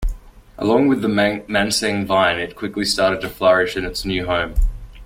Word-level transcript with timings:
Along 0.57 0.87
with 0.87 1.03
the 1.03 1.07
Manseng 1.07 2.07
vine 2.07 2.39
it 2.39 2.55
quickly 2.55 2.85
started 2.85 3.21
to 3.21 3.29
flourish 3.29 3.77
in 3.77 3.85
its 3.85 4.03
new 4.03 4.25
home. 4.25 4.55